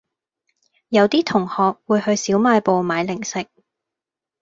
[0.89, 3.45] 有啲同學會去小賣部買零食